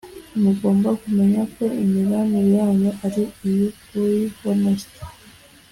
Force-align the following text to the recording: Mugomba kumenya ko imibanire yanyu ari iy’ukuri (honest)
Mugomba 0.41 0.89
kumenya 1.01 1.41
ko 1.53 1.63
imibanire 1.83 2.49
yanyu 2.59 2.91
ari 3.05 3.23
iy’ukuri 3.47 4.19
(honest) 4.39 4.89